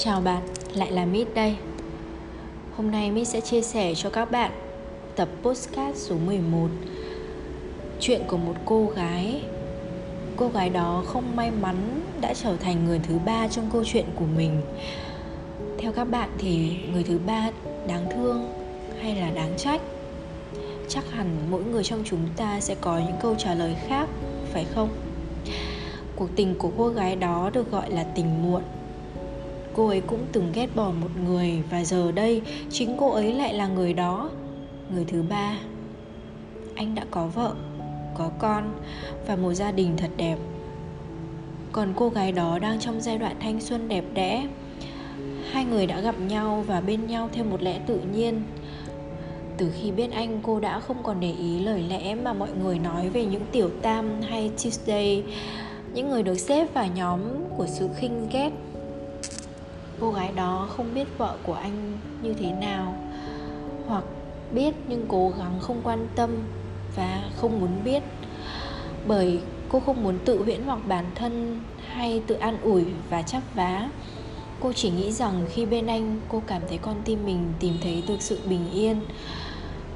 Chào 0.00 0.20
bạn, 0.20 0.42
lại 0.74 0.92
là 0.92 1.04
Mít 1.04 1.28
đây. 1.34 1.56
Hôm 2.76 2.90
nay 2.90 3.10
Mít 3.10 3.28
sẽ 3.28 3.40
chia 3.40 3.62
sẻ 3.62 3.94
cho 3.94 4.10
các 4.10 4.30
bạn 4.30 4.50
tập 5.16 5.28
postcard 5.42 5.98
số 5.98 6.16
11 6.26 6.68
Chuyện 8.00 8.22
của 8.26 8.36
một 8.36 8.54
cô 8.64 8.86
gái. 8.96 9.42
Cô 10.36 10.48
gái 10.48 10.70
đó 10.70 11.02
không 11.06 11.36
may 11.36 11.50
mắn 11.50 12.00
đã 12.20 12.34
trở 12.34 12.56
thành 12.56 12.84
người 12.84 13.00
thứ 13.08 13.18
ba 13.24 13.48
trong 13.48 13.70
câu 13.72 13.82
chuyện 13.84 14.04
của 14.16 14.24
mình. 14.36 14.60
Theo 15.78 15.92
các 15.92 16.04
bạn 16.04 16.30
thì 16.38 16.76
người 16.92 17.02
thứ 17.02 17.18
ba 17.26 17.50
đáng 17.88 18.06
thương 18.14 18.52
hay 19.02 19.14
là 19.16 19.30
đáng 19.30 19.52
trách? 19.56 19.80
Chắc 20.88 21.10
hẳn 21.10 21.36
mỗi 21.50 21.62
người 21.62 21.84
trong 21.84 22.02
chúng 22.04 22.28
ta 22.36 22.60
sẽ 22.60 22.74
có 22.80 22.98
những 22.98 23.16
câu 23.20 23.34
trả 23.38 23.54
lời 23.54 23.76
khác, 23.88 24.08
phải 24.52 24.66
không? 24.74 24.88
Cuộc 26.16 26.28
tình 26.36 26.54
của 26.58 26.70
cô 26.78 26.88
gái 26.88 27.16
đó 27.16 27.50
được 27.52 27.70
gọi 27.70 27.90
là 27.90 28.04
tình 28.04 28.42
muộn 28.42 28.62
cô 29.78 29.86
ấy 29.86 30.00
cũng 30.00 30.26
từng 30.32 30.52
ghét 30.54 30.66
bỏ 30.74 30.90
một 31.00 31.10
người 31.24 31.62
và 31.70 31.84
giờ 31.84 32.12
đây 32.12 32.42
chính 32.70 32.96
cô 32.98 33.10
ấy 33.10 33.32
lại 33.32 33.54
là 33.54 33.66
người 33.66 33.92
đó. 33.92 34.30
Người 34.94 35.04
thứ 35.04 35.22
ba, 35.22 35.58
anh 36.74 36.94
đã 36.94 37.04
có 37.10 37.26
vợ, 37.26 37.54
có 38.14 38.30
con 38.38 38.74
và 39.26 39.36
một 39.36 39.52
gia 39.52 39.72
đình 39.72 39.96
thật 39.96 40.10
đẹp. 40.16 40.36
Còn 41.72 41.92
cô 41.96 42.08
gái 42.08 42.32
đó 42.32 42.58
đang 42.58 42.80
trong 42.80 43.00
giai 43.00 43.18
đoạn 43.18 43.36
thanh 43.40 43.60
xuân 43.60 43.88
đẹp 43.88 44.04
đẽ. 44.14 44.46
Hai 45.50 45.64
người 45.64 45.86
đã 45.86 46.00
gặp 46.00 46.14
nhau 46.20 46.64
và 46.66 46.80
bên 46.80 47.06
nhau 47.06 47.28
theo 47.32 47.44
một 47.44 47.62
lẽ 47.62 47.80
tự 47.86 48.00
nhiên. 48.14 48.42
Từ 49.56 49.72
khi 49.80 49.90
biết 49.90 50.12
anh, 50.12 50.40
cô 50.42 50.60
đã 50.60 50.80
không 50.80 51.02
còn 51.02 51.20
để 51.20 51.32
ý 51.32 51.60
lời 51.60 51.84
lẽ 51.88 52.14
mà 52.14 52.32
mọi 52.32 52.50
người 52.62 52.78
nói 52.78 53.08
về 53.08 53.24
những 53.24 53.44
tiểu 53.52 53.70
tam 53.82 54.22
hay 54.22 54.50
tuesday 54.62 55.24
những 55.94 56.08
người 56.08 56.22
được 56.22 56.38
xếp 56.38 56.74
vào 56.74 56.86
nhóm 56.94 57.20
của 57.56 57.66
sự 57.66 57.88
khinh 57.96 58.28
ghét 58.32 58.50
cô 60.00 60.10
gái 60.10 60.32
đó 60.36 60.68
không 60.76 60.94
biết 60.94 61.18
vợ 61.18 61.36
của 61.42 61.54
anh 61.54 61.98
như 62.22 62.34
thế 62.34 62.52
nào, 62.52 62.94
hoặc 63.86 64.04
biết 64.52 64.74
nhưng 64.88 65.04
cố 65.08 65.32
gắng 65.38 65.60
không 65.60 65.80
quan 65.84 66.06
tâm 66.14 66.30
và 66.96 67.22
không 67.36 67.60
muốn 67.60 67.70
biết. 67.84 68.02
Bởi 69.06 69.40
cô 69.68 69.80
không 69.80 70.02
muốn 70.02 70.18
tự 70.24 70.42
huyễn 70.42 70.62
hoặc 70.62 70.78
bản 70.88 71.04
thân 71.14 71.60
hay 71.86 72.22
tự 72.26 72.34
an 72.34 72.58
ủi 72.62 72.84
và 73.10 73.22
chắp 73.22 73.42
vá. 73.54 73.88
Cô 74.60 74.72
chỉ 74.72 74.90
nghĩ 74.90 75.12
rằng 75.12 75.46
khi 75.50 75.66
bên 75.66 75.86
anh, 75.86 76.20
cô 76.28 76.42
cảm 76.46 76.62
thấy 76.68 76.78
con 76.78 76.96
tim 77.04 77.26
mình 77.26 77.52
tìm 77.60 77.74
thấy 77.82 78.02
được 78.08 78.16
sự 78.22 78.38
bình 78.48 78.70
yên. 78.72 79.00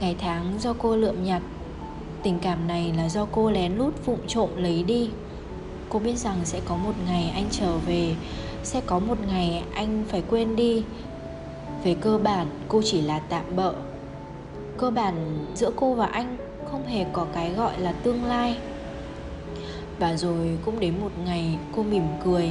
Ngày 0.00 0.16
tháng 0.18 0.54
do 0.58 0.72
cô 0.78 0.96
lượm 0.96 1.24
nhặt, 1.24 1.42
tình 2.22 2.38
cảm 2.38 2.68
này 2.68 2.92
là 2.96 3.08
do 3.08 3.26
cô 3.32 3.50
lén 3.50 3.76
lút 3.76 4.04
vụng 4.04 4.20
trộm 4.26 4.50
lấy 4.56 4.82
đi 4.82 5.10
cô 5.92 5.98
biết 5.98 6.16
rằng 6.16 6.36
sẽ 6.44 6.60
có 6.64 6.76
một 6.76 6.92
ngày 7.06 7.32
anh 7.34 7.44
trở 7.50 7.76
về. 7.76 8.14
Sẽ 8.62 8.80
có 8.86 8.98
một 8.98 9.18
ngày 9.26 9.64
anh 9.74 10.04
phải 10.08 10.22
quên 10.30 10.56
đi. 10.56 10.84
Về 11.84 11.94
cơ 12.00 12.18
bản, 12.18 12.46
cô 12.68 12.82
chỉ 12.84 13.00
là 13.00 13.18
tạm 13.18 13.44
bợ. 13.56 13.74
Cơ 14.78 14.90
bản, 14.90 15.46
giữa 15.54 15.70
cô 15.76 15.94
và 15.94 16.06
anh 16.06 16.36
không 16.70 16.86
hề 16.86 17.04
có 17.12 17.26
cái 17.32 17.52
gọi 17.52 17.80
là 17.80 17.92
tương 17.92 18.24
lai. 18.24 18.58
Và 19.98 20.16
rồi 20.16 20.58
cũng 20.64 20.80
đến 20.80 20.94
một 21.00 21.10
ngày 21.24 21.58
cô 21.76 21.82
mỉm 21.82 22.04
cười. 22.24 22.50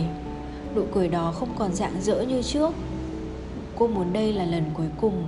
Nụ 0.75 0.83
cười 0.93 1.07
đó 1.07 1.33
không 1.39 1.49
còn 1.57 1.73
dạng 1.73 2.01
dỡ 2.01 2.21
như 2.21 2.41
trước. 2.41 2.73
Cô 3.77 3.87
muốn 3.87 4.13
đây 4.13 4.33
là 4.33 4.45
lần 4.45 4.63
cuối 4.73 4.87
cùng. 5.01 5.23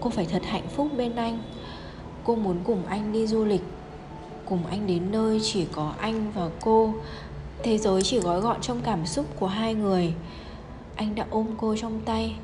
Cô 0.00 0.10
phải 0.10 0.26
thật 0.30 0.42
hạnh 0.44 0.68
phúc 0.76 0.88
bên 0.96 1.16
anh. 1.16 1.38
Cô 2.24 2.34
muốn 2.34 2.56
cùng 2.64 2.86
anh 2.86 3.12
đi 3.12 3.26
du 3.26 3.44
lịch. 3.44 3.62
Cùng 4.44 4.66
anh 4.66 4.86
đến 4.86 5.12
nơi 5.12 5.40
chỉ 5.42 5.66
có 5.72 5.92
anh 5.98 6.32
và 6.34 6.48
cô 6.60 6.94
thế 7.62 7.78
giới 7.78 8.02
chỉ 8.02 8.20
gói 8.20 8.40
gọn 8.40 8.60
trong 8.60 8.80
cảm 8.82 9.06
xúc 9.06 9.26
của 9.38 9.46
hai 9.46 9.74
người. 9.74 10.14
Anh 10.96 11.14
đã 11.14 11.26
ôm 11.30 11.46
cô 11.58 11.76
trong 11.76 12.00
tay. 12.04 12.36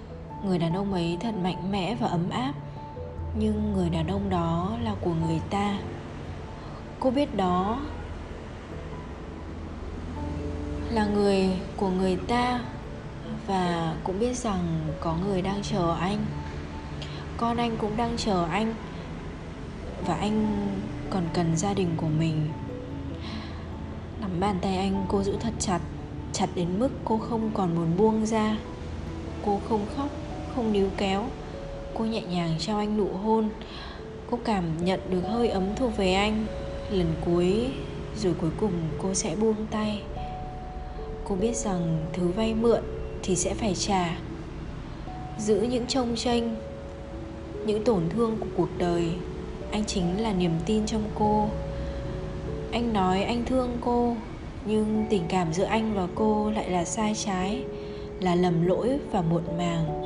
Người 0.45 0.59
đàn 0.59 0.75
ông 0.77 0.93
ấy 0.93 1.17
thật 1.21 1.35
mạnh 1.43 1.73
mẽ 1.73 1.97
và 2.01 2.07
ấm 2.07 2.31
áp. 2.31 2.53
Nhưng 3.39 3.73
người 3.73 3.91
đàn 3.91 4.07
ông 4.07 4.31
đó 4.31 4.77
là 4.83 4.95
của 5.01 5.15
người 5.27 5.41
ta. 5.51 5.79
Cô 7.01 7.11
biết 7.11 7.37
đó 7.37 7.81
là 10.91 11.07
người 11.07 11.49
của 11.77 11.89
người 11.89 12.17
ta 12.17 12.61
và 13.47 13.95
cũng 14.05 14.19
biết 14.19 14.37
rằng 14.37 14.81
có 15.01 15.17
người 15.27 15.43
đang 15.43 15.63
chờ 15.63 15.97
anh. 16.01 16.19
Con 17.37 17.57
anh 17.57 17.77
cũng 17.77 17.97
đang 17.97 18.17
chờ 18.17 18.47
anh. 18.51 18.75
Và 20.07 20.15
anh 20.15 20.67
còn 21.11 21.23
cần 21.33 21.57
gia 21.57 21.75
đình 21.75 21.91
của 21.97 22.09
mình 22.19 22.49
bàn 24.41 24.59
tay 24.63 24.77
anh, 24.77 25.07
cô 25.09 25.23
giữ 25.23 25.37
thật 25.41 25.53
chặt 25.59 25.81
chặt 26.37 26.49
đến 26.55 26.69
mức 26.79 26.89
cô 27.05 27.19
không 27.19 27.51
còn 27.55 27.75
muốn 27.75 27.97
buông 27.97 28.27
ra. 28.27 28.59
Cô 29.45 29.61
không 29.69 29.87
khóc, 29.97 30.09
không 30.55 30.73
níu 30.73 30.89
kéo. 30.97 31.25
Cô 31.95 32.05
nhẹ 32.05 32.23
nhàng 32.23 32.55
trao 32.59 32.79
anh 32.79 32.97
nụ 32.97 33.09
hôn. 33.09 33.49
Cô 34.31 34.39
cảm 34.45 34.85
nhận 34.85 35.01
được 35.11 35.21
hơi 35.21 35.49
ấm 35.49 35.65
thuộc 35.77 35.97
về 35.97 36.15
anh. 36.15 36.47
Lần 36.91 37.15
cuối, 37.25 37.67
rồi 38.17 38.35
cuối 38.41 38.51
cùng 38.61 38.73
cô 39.03 39.15
sẽ 39.15 39.37
buông 39.37 39.67
tay. 39.71 40.03
Cô 41.25 41.35
biết 41.35 41.57
rằng 41.57 42.07
thứ 42.13 42.29
vay 42.29 42.55
mượn 42.55 42.81
thì 43.23 43.37
sẽ 43.37 43.55
phải 43.55 43.75
trả. 43.75 44.19
Giữ 45.39 45.61
những 45.61 45.87
trông 45.87 46.17
tranh, 46.17 46.57
những 47.67 47.85
tổn 47.85 48.03
thương 48.11 48.37
của 48.41 48.47
cuộc 48.57 48.69
đời, 48.79 49.11
anh 49.71 49.85
chính 49.85 50.23
là 50.23 50.33
niềm 50.33 50.53
tin 50.67 50.87
trong 50.87 51.03
cô 51.15 51.49
anh 52.77 52.93
nói 52.93 53.23
anh 53.23 53.45
thương 53.45 53.79
cô, 53.81 54.17
nhưng 54.65 55.07
tình 55.11 55.23
cảm 55.29 55.53
giữa 55.53 55.65
anh 55.65 55.95
và 55.95 56.07
cô 56.15 56.51
lại 56.51 56.71
là 56.71 56.85
sai 56.85 57.15
trái, 57.15 57.65
là 58.21 58.35
lầm 58.35 58.67
lỗi 58.67 58.99
và 59.13 59.23
muộn 59.23 59.43
màng. 59.59 60.03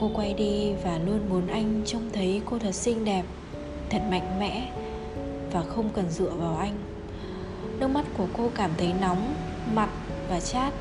Cô 0.00 0.10
quay 0.14 0.34
đi 0.34 0.72
và 0.84 0.98
luôn 0.98 1.20
muốn 1.28 1.46
anh 1.46 1.82
trông 1.86 2.10
thấy 2.12 2.42
cô 2.44 2.58
thật 2.58 2.74
xinh 2.74 3.04
đẹp, 3.04 3.24
thật 3.90 3.98
mạnh 4.10 4.38
mẽ 4.40 4.72
và 5.52 5.62
không 5.62 5.88
cần 5.94 6.10
dựa 6.10 6.30
vào 6.30 6.56
anh. 6.56 6.74
Nước 7.78 7.88
mắt 7.88 8.04
của 8.16 8.26
cô 8.36 8.50
cảm 8.54 8.70
thấy 8.76 8.92
nóng, 9.00 9.34
mặt 9.74 9.90
và 10.30 10.40
chát, 10.40 10.72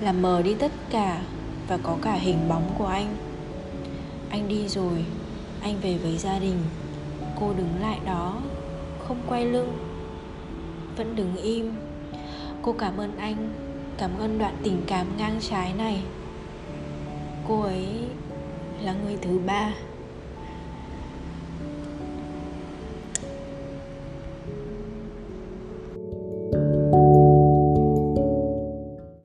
làm 0.00 0.22
mờ 0.22 0.42
đi 0.42 0.54
tất 0.54 0.72
cả 0.90 1.22
và 1.68 1.78
có 1.82 1.96
cả 2.02 2.12
hình 2.12 2.48
bóng 2.48 2.70
của 2.78 2.86
anh. 2.86 3.16
Anh 4.30 4.48
đi 4.48 4.68
rồi, 4.68 5.04
anh 5.60 5.74
về 5.82 5.98
với 6.02 6.18
gia 6.18 6.38
đình. 6.38 6.58
Cô 7.40 7.52
đứng 7.52 7.80
lại 7.80 7.98
đó, 8.06 8.42
không 9.08 9.18
quay 9.28 9.44
lưng 9.44 9.95
vẫn 10.96 11.16
đứng 11.16 11.36
im. 11.36 11.72
Cô 12.62 12.72
cảm 12.72 12.96
ơn 12.96 13.16
anh, 13.16 13.52
cảm 13.98 14.10
ơn 14.18 14.38
đoạn 14.38 14.56
tình 14.62 14.82
cảm 14.86 15.06
ngang 15.18 15.36
trái 15.40 15.72
này. 15.78 16.02
Cô 17.48 17.60
ấy 17.60 17.86
là 18.82 18.94
người 19.04 19.16
thứ 19.22 19.38
ba. 19.46 19.72